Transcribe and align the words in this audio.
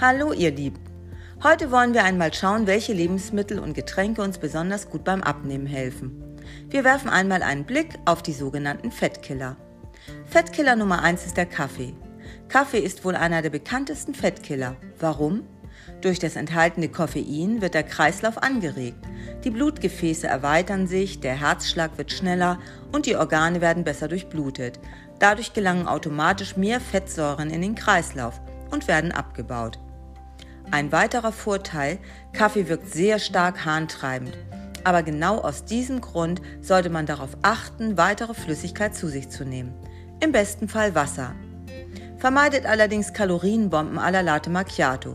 Hallo 0.00 0.32
ihr 0.32 0.50
Lieben. 0.50 0.80
Heute 1.42 1.70
wollen 1.70 1.92
wir 1.92 2.04
einmal 2.04 2.32
schauen, 2.32 2.66
welche 2.66 2.94
Lebensmittel 2.94 3.58
und 3.58 3.74
Getränke 3.74 4.22
uns 4.22 4.38
besonders 4.38 4.88
gut 4.88 5.04
beim 5.04 5.22
Abnehmen 5.22 5.66
helfen. 5.66 6.38
Wir 6.70 6.84
werfen 6.84 7.10
einmal 7.10 7.42
einen 7.42 7.66
Blick 7.66 7.98
auf 8.06 8.22
die 8.22 8.32
sogenannten 8.32 8.92
Fettkiller. 8.92 9.58
Fettkiller 10.24 10.74
Nummer 10.74 11.02
1 11.02 11.26
ist 11.26 11.36
der 11.36 11.44
Kaffee. 11.44 11.92
Kaffee 12.48 12.78
ist 12.78 13.04
wohl 13.04 13.14
einer 13.14 13.42
der 13.42 13.50
bekanntesten 13.50 14.14
Fettkiller. 14.14 14.76
Warum? 14.98 15.42
Durch 16.00 16.18
das 16.18 16.34
enthaltene 16.34 16.88
Koffein 16.88 17.60
wird 17.60 17.74
der 17.74 17.82
Kreislauf 17.82 18.42
angeregt. 18.42 19.04
Die 19.44 19.50
Blutgefäße 19.50 20.26
erweitern 20.26 20.86
sich, 20.86 21.20
der 21.20 21.38
Herzschlag 21.38 21.98
wird 21.98 22.10
schneller 22.10 22.58
und 22.90 23.04
die 23.04 23.16
Organe 23.16 23.60
werden 23.60 23.84
besser 23.84 24.08
durchblutet. 24.08 24.80
Dadurch 25.18 25.52
gelangen 25.52 25.86
automatisch 25.86 26.56
mehr 26.56 26.80
Fettsäuren 26.80 27.50
in 27.50 27.60
den 27.60 27.74
Kreislauf 27.74 28.40
und 28.70 28.88
werden 28.88 29.12
abgebaut. 29.12 29.78
Ein 30.72 30.92
weiterer 30.92 31.32
Vorteil, 31.32 31.98
Kaffee 32.32 32.68
wirkt 32.68 32.92
sehr 32.92 33.18
stark 33.18 33.64
harntreibend. 33.64 34.38
Aber 34.84 35.02
genau 35.02 35.38
aus 35.38 35.64
diesem 35.64 36.00
Grund 36.00 36.40
sollte 36.60 36.90
man 36.90 37.06
darauf 37.06 37.36
achten, 37.42 37.98
weitere 37.98 38.34
Flüssigkeit 38.34 38.94
zu 38.94 39.08
sich 39.08 39.28
zu 39.28 39.44
nehmen. 39.44 39.74
Im 40.20 40.30
besten 40.30 40.68
Fall 40.68 40.94
Wasser. 40.94 41.34
Vermeidet 42.18 42.66
allerdings 42.66 43.12
Kalorienbomben 43.12 43.98
à 43.98 44.10
la 44.10 44.20
Latte 44.20 44.48
Macchiato. 44.48 45.14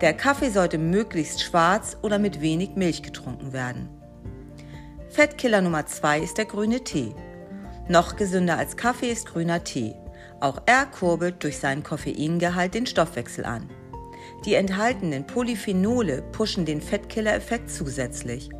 Der 0.00 0.14
Kaffee 0.14 0.50
sollte 0.50 0.78
möglichst 0.78 1.42
schwarz 1.42 1.98
oder 2.02 2.18
mit 2.18 2.40
wenig 2.40 2.76
Milch 2.76 3.02
getrunken 3.02 3.52
werden. 3.52 3.88
Fettkiller 5.10 5.60
Nummer 5.60 5.86
2 5.86 6.20
ist 6.20 6.38
der 6.38 6.46
grüne 6.46 6.84
Tee. 6.84 7.14
Noch 7.88 8.16
gesünder 8.16 8.56
als 8.56 8.76
Kaffee 8.76 9.10
ist 9.10 9.26
grüner 9.26 9.62
Tee. 9.62 9.94
Auch 10.40 10.62
er 10.66 10.86
kurbelt 10.86 11.42
durch 11.42 11.58
seinen 11.58 11.82
Koffeingehalt 11.82 12.74
den 12.74 12.86
Stoffwechsel 12.86 13.44
an. 13.44 13.68
Die 14.44 14.54
enthaltenen 14.54 15.26
Polyphenole 15.26 16.22
pushen 16.22 16.64
den 16.64 16.80
Fettkiller-Effekt 16.80 17.70
zusätzlich. 17.70 18.50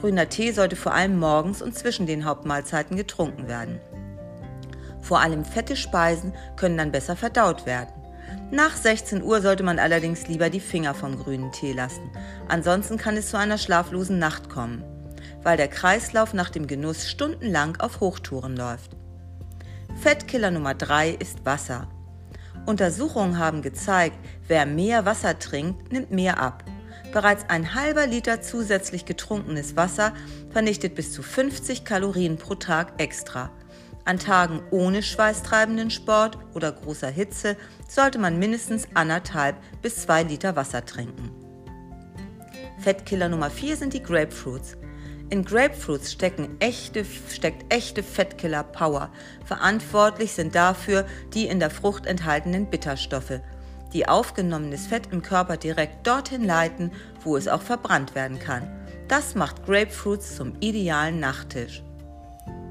Grüner 0.00 0.28
Tee 0.28 0.52
sollte 0.52 0.76
vor 0.76 0.92
allem 0.92 1.18
morgens 1.18 1.62
und 1.62 1.74
zwischen 1.74 2.06
den 2.06 2.24
Hauptmahlzeiten 2.24 2.96
getrunken 2.96 3.48
werden. 3.48 3.80
Vor 5.00 5.20
allem 5.20 5.44
fette 5.44 5.76
Speisen 5.76 6.34
können 6.56 6.76
dann 6.76 6.92
besser 6.92 7.16
verdaut 7.16 7.64
werden. 7.64 7.92
Nach 8.50 8.76
16 8.76 9.22
Uhr 9.22 9.40
sollte 9.40 9.62
man 9.62 9.78
allerdings 9.78 10.28
lieber 10.28 10.50
die 10.50 10.60
Finger 10.60 10.94
vom 10.94 11.16
grünen 11.16 11.50
Tee 11.52 11.72
lassen. 11.72 12.10
Ansonsten 12.48 12.96
kann 12.96 13.16
es 13.16 13.30
zu 13.30 13.38
einer 13.38 13.58
schlaflosen 13.58 14.18
Nacht 14.18 14.48
kommen, 14.48 14.84
weil 15.42 15.56
der 15.56 15.68
Kreislauf 15.68 16.34
nach 16.34 16.50
dem 16.50 16.66
Genuss 16.66 17.08
stundenlang 17.08 17.76
auf 17.80 18.00
Hochtouren 18.00 18.56
läuft. 18.56 18.96
Fettkiller 20.00 20.50
Nummer 20.50 20.74
3 20.74 21.10
ist 21.10 21.44
Wasser. 21.44 21.88
Untersuchungen 22.66 23.38
haben 23.38 23.62
gezeigt, 23.62 24.18
wer 24.48 24.66
mehr 24.66 25.06
Wasser 25.06 25.38
trinkt, 25.38 25.92
nimmt 25.92 26.10
mehr 26.10 26.40
ab. 26.40 26.64
Bereits 27.12 27.48
ein 27.48 27.74
halber 27.74 28.06
Liter 28.06 28.42
zusätzlich 28.42 29.04
getrunkenes 29.04 29.76
Wasser 29.76 30.12
vernichtet 30.50 30.94
bis 30.94 31.12
zu 31.12 31.22
50 31.22 31.84
Kalorien 31.84 32.36
pro 32.36 32.56
Tag 32.56 33.00
extra. 33.00 33.50
An 34.04 34.18
Tagen 34.18 34.60
ohne 34.70 35.02
schweißtreibenden 35.02 35.90
Sport 35.90 36.38
oder 36.54 36.72
großer 36.72 37.08
Hitze 37.08 37.56
sollte 37.88 38.18
man 38.18 38.38
mindestens 38.38 38.86
anderthalb 38.94 39.56
bis 39.82 40.02
zwei 40.02 40.22
Liter 40.22 40.56
Wasser 40.56 40.84
trinken. 40.84 41.30
Fettkiller 42.78 43.28
Nummer 43.28 43.50
4 43.50 43.76
sind 43.76 43.94
die 43.94 44.02
Grapefruits. 44.02 44.76
In 45.28 45.44
Grapefruits 45.44 46.12
stecken 46.12 46.56
echte, 46.60 47.04
steckt 47.04 47.72
echte 47.74 48.04
Fettkiller 48.04 48.62
Power. 48.62 49.10
Verantwortlich 49.44 50.32
sind 50.32 50.54
dafür 50.54 51.04
die 51.34 51.46
in 51.46 51.58
der 51.58 51.70
Frucht 51.70 52.06
enthaltenen 52.06 52.66
Bitterstoffe, 52.66 53.40
die 53.92 54.08
aufgenommenes 54.08 54.86
Fett 54.86 55.08
im 55.10 55.22
Körper 55.22 55.56
direkt 55.56 56.06
dorthin 56.06 56.44
leiten, 56.44 56.92
wo 57.24 57.36
es 57.36 57.48
auch 57.48 57.62
verbrannt 57.62 58.14
werden 58.14 58.38
kann. 58.38 58.70
Das 59.08 59.34
macht 59.34 59.66
Grapefruits 59.66 60.36
zum 60.36 60.54
idealen 60.60 61.18
Nachtisch. 61.18 61.82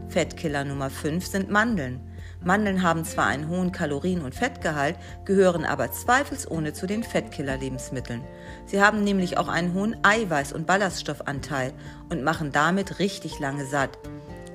Fettkiller 0.08 0.64
Nummer 0.64 0.90
5 0.90 1.26
sind 1.26 1.50
Mandeln. 1.50 2.00
Mandeln 2.46 2.84
haben 2.84 3.04
zwar 3.04 3.26
einen 3.26 3.50
hohen 3.50 3.72
Kalorien- 3.72 4.22
und 4.22 4.36
Fettgehalt, 4.36 4.96
gehören 5.26 5.66
aber 5.66 5.92
zweifelsohne 5.92 6.74
zu 6.74 6.86
den 6.86 7.04
Fettkiller-Lebensmitteln. 7.04 8.24
Sie 8.68 8.82
haben 8.82 9.04
nämlich 9.04 9.38
auch 9.38 9.48
einen 9.48 9.74
hohen 9.74 9.96
Eiweiß- 10.04 10.54
und 10.54 10.68
Ballaststoffanteil 10.68 11.74
und 12.10 12.24
machen 12.24 12.52
damit 12.52 13.00
richtig 13.00 13.40
lange 13.40 13.66
satt. 13.66 13.98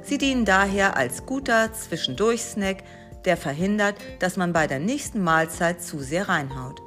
Sie 0.02 0.18
dienen 0.18 0.44
daher 0.44 0.96
als 0.96 1.26
guter 1.26 1.72
Zwischendurch-Snack, 1.72 2.84
der 3.24 3.36
verhindert, 3.36 3.96
dass 4.20 4.36
man 4.36 4.52
bei 4.52 4.68
der 4.68 4.78
nächsten 4.78 5.22
Mahlzeit 5.22 5.82
zu 5.82 5.98
sehr 5.98 6.28
reinhaut. 6.28 6.80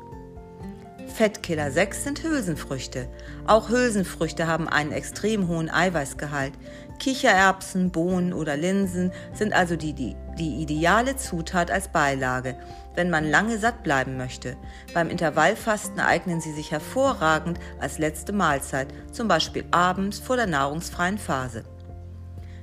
Fettkiller 1.14 1.70
6 1.70 2.06
sind 2.06 2.24
Hülsenfrüchte. 2.24 3.08
Auch 3.46 3.70
Hülsenfrüchte 3.70 4.48
haben 4.48 4.68
einen 4.68 4.92
extrem 4.92 5.48
hohen 5.48 5.70
Eiweißgehalt. 5.70 6.54
Kichererbsen, 6.98 7.92
Bohnen 7.92 8.34
oder 8.34 8.58
Linsen 8.58 9.12
sind 9.32 9.54
also 9.54 9.76
die, 9.76 9.94
die, 9.94 10.16
die 10.40 10.64
ideale 10.64 11.16
Zutat 11.16 11.70
als 11.70 11.90
Beilage, 11.90 12.58
wenn 12.96 13.12
man 13.12 13.30
lange 13.30 13.60
satt 13.60 13.84
bleiben 13.84 14.18
möchte. 14.18 14.58
Beim 14.96 15.12
Intervallfasten 15.12 16.00
eignen 16.00 16.42
sie 16.42 16.52
sich 16.52 16.72
hervorragend 16.72 17.60
als 17.80 18.00
letzte 18.00 18.34
Mahlzeit, 18.34 18.88
zum 19.12 19.28
Beispiel 19.28 19.66
abends 19.70 20.18
vor 20.18 20.36
der 20.36 20.48
nahrungsfreien 20.48 21.20
Phase. 21.20 21.64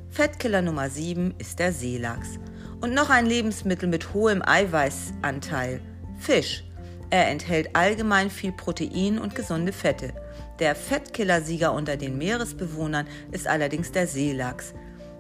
Fettkiller 0.09 0.63
Nummer 0.63 0.91
7 0.91 1.35
ist 1.39 1.61
der 1.61 1.73
Seelachs. 1.73 2.41
Und 2.81 2.95
noch 2.95 3.11
ein 3.11 3.27
Lebensmittel 3.27 3.89
mit 3.89 4.13
hohem 4.13 4.43
Eiweißanteil, 4.45 5.81
Fisch. 6.19 6.65
Er 7.11 7.29
enthält 7.29 7.75
allgemein 7.75 8.31
viel 8.31 8.53
Protein 8.53 9.19
und 9.19 9.35
gesunde 9.35 9.73
Fette. 9.73 10.13
Der 10.61 10.77
Fettkillersieger 10.77 11.73
unter 11.73 11.97
den 11.97 12.17
Meeresbewohnern 12.19 13.07
ist 13.33 13.49
allerdings 13.49 13.91
der 13.91 14.07
Seelachs, 14.07 14.75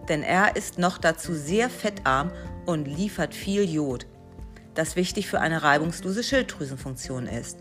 denn 0.08 0.22
er 0.22 0.54
ist 0.54 0.78
noch 0.78 0.98
dazu 0.98 1.34
sehr 1.34 1.68
fettarm 1.68 2.30
und 2.66 2.86
liefert 2.86 3.34
viel 3.34 3.68
Jod, 3.68 4.06
das 4.74 4.94
wichtig 4.94 5.26
für 5.26 5.40
eine 5.40 5.62
reibungslose 5.62 6.22
Schilddrüsenfunktion 6.22 7.26
ist. 7.26 7.58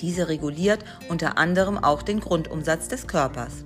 Diese 0.00 0.28
reguliert 0.28 0.84
unter 1.08 1.38
anderem 1.38 1.78
auch 1.78 2.02
den 2.02 2.20
Grundumsatz 2.20 2.88
des 2.88 3.06
Körpers. 3.06 3.64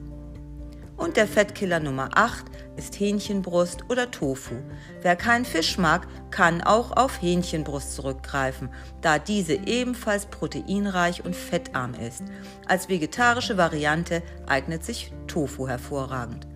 Und 0.96 1.16
der 1.16 1.26
Fettkiller 1.26 1.80
Nummer 1.80 2.10
8 2.14 2.44
ist 2.76 2.98
Hähnchenbrust 2.98 3.84
oder 3.88 4.10
Tofu. 4.10 4.54
Wer 5.02 5.16
keinen 5.16 5.44
Fisch 5.44 5.78
mag, 5.78 6.06
kann 6.30 6.60
auch 6.60 6.96
auf 6.96 7.20
Hähnchenbrust 7.20 7.94
zurückgreifen, 7.94 8.68
da 9.00 9.18
diese 9.18 9.54
ebenfalls 9.54 10.26
proteinreich 10.26 11.24
und 11.24 11.36
fettarm 11.36 11.94
ist. 11.94 12.22
Als 12.66 12.88
vegetarische 12.88 13.56
Variante 13.56 14.22
eignet 14.46 14.84
sich 14.84 15.12
Tofu 15.26 15.68
hervorragend. 15.68 16.46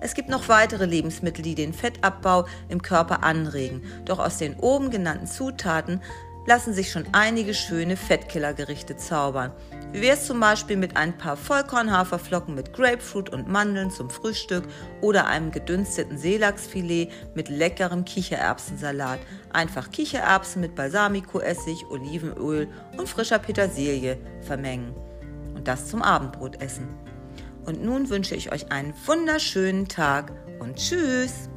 Es 0.00 0.14
gibt 0.14 0.28
noch 0.28 0.48
weitere 0.48 0.84
Lebensmittel, 0.84 1.42
die 1.42 1.54
den 1.54 1.72
Fettabbau 1.72 2.46
im 2.68 2.82
Körper 2.82 3.22
anregen, 3.22 3.82
doch 4.04 4.18
aus 4.18 4.36
den 4.36 4.54
oben 4.56 4.90
genannten 4.90 5.26
Zutaten 5.26 6.02
lassen 6.46 6.74
sich 6.74 6.90
schon 6.90 7.06
einige 7.12 7.54
schöne 7.54 7.96
Fettkillergerichte 7.96 8.96
zaubern. 8.96 9.52
Wie 9.94 10.00
wäre 10.00 10.16
es 10.16 10.26
zum 10.26 10.40
Beispiel 10.40 10.76
mit 10.76 10.96
ein 10.96 11.16
paar 11.16 11.36
Vollkornhaferflocken 11.36 12.52
mit 12.52 12.72
Grapefruit 12.72 13.30
und 13.30 13.46
Mandeln 13.46 13.92
zum 13.92 14.10
Frühstück 14.10 14.64
oder 15.00 15.28
einem 15.28 15.52
gedünsteten 15.52 16.18
Seelachsfilet 16.18 17.12
mit 17.36 17.48
leckerem 17.48 18.04
Kichererbsensalat. 18.04 19.20
Einfach 19.52 19.92
Kichererbsen 19.92 20.62
mit 20.62 20.74
Balsamicoessig, 20.74 21.86
Olivenöl 21.90 22.66
und 22.98 23.08
frischer 23.08 23.38
Petersilie 23.38 24.18
vermengen. 24.40 24.96
Und 25.54 25.68
das 25.68 25.86
zum 25.86 26.02
Abendbrot 26.02 26.60
essen. 26.60 26.88
Und 27.64 27.84
nun 27.84 28.10
wünsche 28.10 28.34
ich 28.34 28.50
euch 28.50 28.72
einen 28.72 28.94
wunderschönen 29.06 29.86
Tag 29.86 30.32
und 30.58 30.74
tschüss! 30.74 31.48